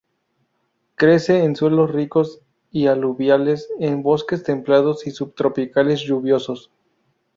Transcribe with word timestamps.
Crece 0.95 1.43
en 1.43 1.55
suelos 1.55 1.91
ricos 1.91 2.41
y 2.71 2.87
aluviales 2.87 3.69
en 3.79 4.01
bosques 4.01 4.41
templados 4.43 5.05
y 5.05 5.11
subtropicales 5.11 6.01
lluviosos. 6.01 6.71